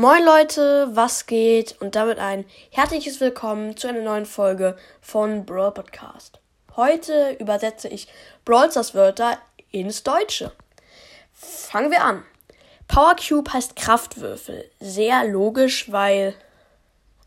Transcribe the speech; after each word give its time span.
Moin 0.00 0.24
Leute, 0.24 0.88
was 0.92 1.26
geht? 1.26 1.78
Und 1.82 1.94
damit 1.94 2.18
ein 2.18 2.46
herzliches 2.70 3.20
Willkommen 3.20 3.76
zu 3.76 3.86
einer 3.86 4.00
neuen 4.00 4.24
Folge 4.24 4.78
von 5.02 5.44
Brawl 5.44 5.72
Podcast. 5.72 6.40
Heute 6.74 7.32
übersetze 7.38 7.86
ich 7.88 8.08
Brawl 8.46 8.70
Wörter 8.70 9.36
ins 9.70 10.02
Deutsche. 10.02 10.52
Fangen 11.34 11.90
wir 11.90 12.02
an. 12.02 12.24
Power 12.88 13.14
Cube 13.14 13.52
heißt 13.52 13.76
Kraftwürfel. 13.76 14.70
Sehr 14.80 15.26
logisch, 15.26 15.92
weil 15.92 16.32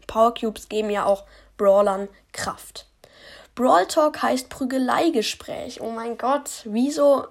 Power 0.07 0.33
Cubes 0.33 0.67
geben 0.67 0.89
ja 0.89 1.05
auch 1.05 1.25
Brawlern 1.57 2.09
Kraft. 2.31 2.87
Brawl 3.53 3.85
Talk 3.85 4.23
heißt 4.23 4.49
Prügeleigespräch. 4.49 5.79
Oh 5.79 5.91
mein 5.91 6.17
Gott, 6.17 6.49
wieso 6.63 7.27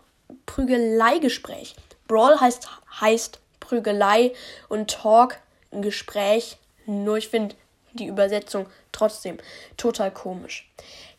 Prügeleigespräch? 0.46 1.74
Brawl 2.06 2.38
heißt, 2.38 2.68
heißt 3.00 3.41
Prügelei 3.62 4.32
und 4.68 4.90
Talk, 4.90 5.38
Gespräch. 5.70 6.58
Nur 6.84 7.16
ich 7.16 7.28
finde 7.28 7.54
die 7.92 8.06
Übersetzung 8.06 8.66
trotzdem 8.90 9.38
total 9.76 10.10
komisch. 10.10 10.70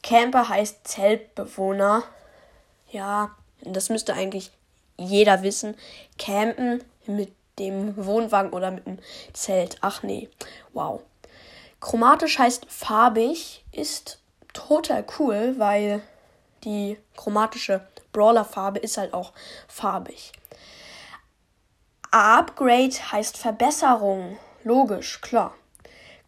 Camper 0.04 0.50
heißt 0.50 0.88
Zeltbewohner. 0.88 2.04
Ja, 2.92 3.36
das 3.62 3.90
müsste 3.90 4.14
eigentlich 4.14 4.52
jeder 4.98 5.42
wissen. 5.42 5.76
Campen 6.20 6.84
mit 7.08 7.32
dem 7.60 7.96
Wohnwagen 7.98 8.52
oder 8.52 8.72
mit 8.72 8.86
dem 8.86 9.00
Zelt. 9.34 9.78
Ach 9.82 10.04
nee, 10.04 10.30
wow. 10.73 11.02
Chromatisch 11.80 12.40
heißt 12.40 12.66
farbig, 12.70 13.64
ist 13.72 14.20
total 14.54 15.06
cool, 15.20 15.56
weil 15.58 16.02
die 16.64 16.98
chromatische 17.16 17.86
Brawler-Farbe 18.14 18.80
ist 18.80 18.98
halt 18.98 19.14
auch 19.14 19.34
farbig. 19.68 20.32
Upgrade 22.13 22.94
heißt 23.12 23.40
Verbesserung. 23.40 24.38
Logisch, 24.63 25.20
klar. 25.22 25.55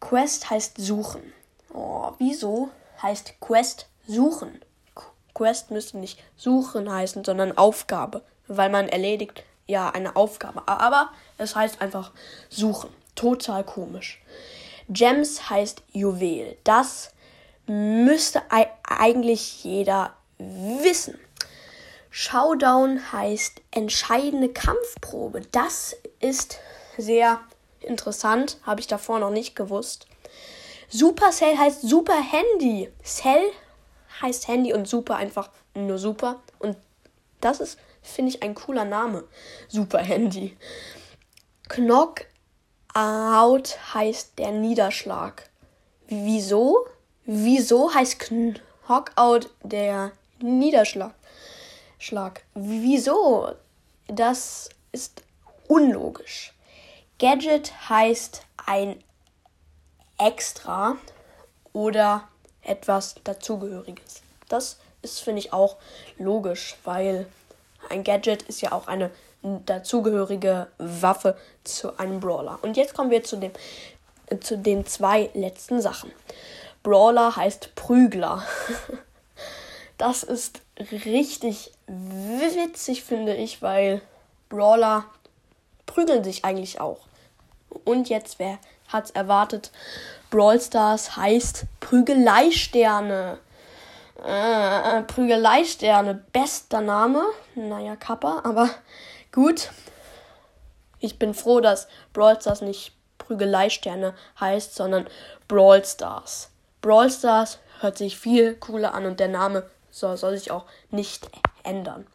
Quest 0.00 0.50
heißt 0.50 0.78
suchen. 0.78 1.32
Oh, 1.72 2.10
wieso 2.18 2.70
heißt 3.00 3.34
Quest 3.40 3.86
suchen? 4.04 4.60
Quest 5.32 5.70
müsste 5.70 5.98
nicht 5.98 6.18
suchen 6.36 6.92
heißen, 6.92 7.22
sondern 7.22 7.56
Aufgabe, 7.56 8.22
weil 8.48 8.68
man 8.68 8.88
erledigt 8.88 9.44
ja 9.68 9.90
eine 9.90 10.16
Aufgabe. 10.16 10.66
Aber 10.66 11.10
es 11.38 11.54
heißt 11.54 11.80
einfach 11.80 12.10
suchen. 12.48 12.90
Total 13.14 13.62
komisch. 13.62 14.20
Gems 14.88 15.50
heißt 15.50 15.84
Juwel. 15.92 16.56
Das 16.64 17.12
müsste 17.68 18.42
eigentlich 18.82 19.62
jeder 19.62 20.14
wissen. 20.38 21.16
Showdown 22.18 23.12
heißt 23.12 23.60
entscheidende 23.72 24.48
Kampfprobe. 24.48 25.42
Das 25.52 25.94
ist 26.18 26.60
sehr 26.96 27.40
interessant, 27.80 28.56
habe 28.62 28.80
ich 28.80 28.86
davor 28.86 29.18
noch 29.18 29.28
nicht 29.28 29.54
gewusst. 29.54 30.06
Supercell 30.88 31.58
heißt 31.58 31.82
Super 31.82 32.18
Handy. 32.18 32.90
Cell 33.04 33.42
heißt 34.22 34.48
Handy 34.48 34.72
und 34.72 34.88
Super 34.88 35.16
einfach 35.16 35.50
nur 35.74 35.98
Super. 35.98 36.40
Und 36.58 36.78
das 37.42 37.60
ist, 37.60 37.78
finde 38.00 38.30
ich, 38.30 38.42
ein 38.42 38.54
cooler 38.54 38.86
Name. 38.86 39.24
Super 39.68 39.98
Handy. 39.98 40.56
Knockout 41.68 42.24
heißt 43.92 44.38
der 44.38 44.52
Niederschlag. 44.52 45.50
Wieso? 46.08 46.86
Wieso 47.26 47.92
heißt 47.92 48.20
Knockout 48.20 49.50
der 49.62 50.12
Niederschlag? 50.40 51.12
Schlag. 51.98 52.42
Wieso? 52.54 53.52
Das 54.08 54.68
ist 54.92 55.22
unlogisch. 55.68 56.52
Gadget 57.18 57.72
heißt 57.88 58.42
ein 58.66 59.02
Extra 60.18 60.96
oder 61.72 62.28
etwas 62.62 63.14
dazugehöriges. 63.24 64.22
Das 64.48 64.78
ist, 65.02 65.20
finde 65.20 65.40
ich, 65.40 65.52
auch 65.52 65.76
logisch, 66.18 66.76
weil 66.84 67.26
ein 67.88 68.04
Gadget 68.04 68.42
ist 68.42 68.60
ja 68.60 68.72
auch 68.72 68.86
eine 68.86 69.10
dazugehörige 69.42 70.66
Waffe 70.78 71.36
zu 71.64 71.96
einem 71.98 72.20
Brawler. 72.20 72.58
Und 72.62 72.76
jetzt 72.76 72.94
kommen 72.94 73.10
wir 73.10 73.22
zu, 73.22 73.36
dem, 73.36 73.52
zu 74.40 74.58
den 74.58 74.86
zwei 74.86 75.30
letzten 75.34 75.80
Sachen. 75.80 76.10
Brawler 76.82 77.36
heißt 77.36 77.74
Prügler. 77.74 78.42
Das 79.98 80.22
ist 80.22 80.60
richtig 80.78 81.72
witzig, 81.86 83.04
finde 83.04 83.34
ich, 83.34 83.62
weil 83.62 84.02
Brawler 84.48 85.04
prügeln 85.86 86.22
sich 86.22 86.44
eigentlich 86.44 86.80
auch. 86.80 87.06
Und 87.84 88.08
jetzt, 88.08 88.38
wer 88.38 88.58
hat's 88.88 89.10
erwartet? 89.10 89.70
Brawl 90.30 90.60
Stars 90.60 91.16
heißt 91.16 91.64
Prügeleisterne. 91.80 93.38
Äh, 94.24 95.02
Prügeleisterne, 95.02 96.24
bester 96.32 96.80
Name. 96.80 97.22
Naja, 97.54 97.96
Kappa, 97.96 98.42
aber 98.44 98.68
gut. 99.32 99.70
Ich 100.98 101.18
bin 101.18 101.34
froh, 101.34 101.60
dass 101.60 101.88
Brawl 102.12 102.40
Stars 102.40 102.62
nicht 102.62 102.92
Prügeleisterne 103.18 104.14
heißt, 104.40 104.74
sondern 104.74 105.06
Brawl 105.48 105.84
Stars. 105.84 106.50
Brawl 106.80 107.10
Stars 107.10 107.58
hört 107.80 107.98
sich 107.98 108.18
viel 108.18 108.54
cooler 108.54 108.94
an 108.94 109.06
und 109.06 109.20
der 109.20 109.28
Name 109.28 109.68
soll, 109.98 110.16
soll 110.16 110.36
sich 110.36 110.50
auch 110.50 110.64
nicht 110.90 111.28
ändern. 111.62 112.06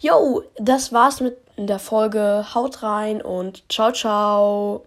Jo, 0.00 0.42
das 0.56 0.92
war's 0.92 1.20
mit 1.20 1.36
der 1.56 1.78
Folge. 1.78 2.46
Haut 2.54 2.82
rein 2.82 3.22
und 3.22 3.62
ciao, 3.70 3.92
ciao. 3.92 4.84